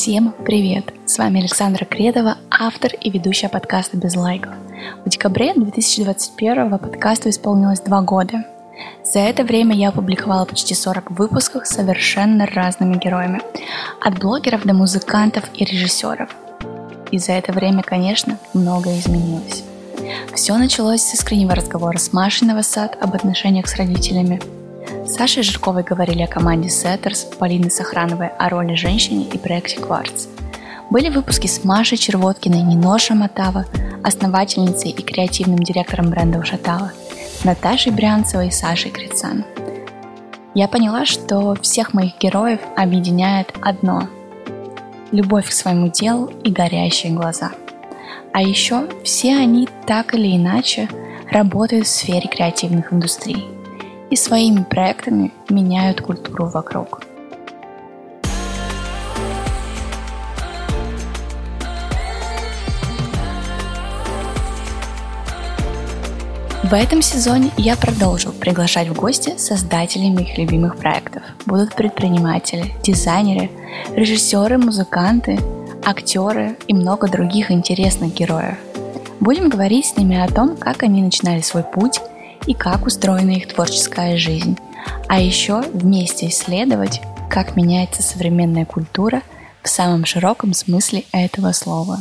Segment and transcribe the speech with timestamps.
[0.00, 0.94] Всем привет!
[1.06, 4.52] С вами Александра Кредова, автор и ведущая подкаста «Без лайков».
[5.04, 8.44] В декабре 2021 подкасту исполнилось два года.
[9.04, 13.42] За это время я опубликовала почти 40 выпусков с совершенно разными героями.
[14.00, 16.30] От блогеров до музыкантов и режиссеров.
[17.10, 19.64] И за это время, конечно, многое изменилось.
[20.32, 24.40] Все началось с искреннего разговора с Машей Новосад об отношениях с родителями–
[25.18, 30.28] Сашей Жирковой говорили о команде Сеттерс, Полины Сохрановой о роли женщины и проекте «Кварц».
[30.90, 33.66] Были выпуски с Машей Червоткиной, Нино Шаматава,
[34.04, 36.92] основательницей и креативным директором бренда Ушатава,
[37.42, 39.44] Наташей Брянцевой и Сашей Крицан.
[40.54, 44.08] Я поняла, что всех моих героев объединяет одно–
[45.10, 47.50] любовь к своему делу и горящие глаза.
[48.32, 50.88] А еще все они так или иначе
[51.28, 53.44] работают в сфере креативных индустрий–
[54.10, 57.02] и своими проектами меняют культуру вокруг.
[66.64, 71.22] В этом сезоне я продолжу приглашать в гости создателей моих любимых проектов.
[71.46, 73.50] Будут предприниматели, дизайнеры,
[73.94, 75.38] режиссеры, музыканты,
[75.82, 78.58] актеры и много других интересных героев.
[79.18, 82.00] Будем говорить с ними о том, как они начинали свой путь–
[82.48, 84.58] и как устроена их творческая жизнь.
[85.06, 89.22] А еще вместе исследовать, как меняется современная культура
[89.62, 91.98] в самом широком смысле этого слова.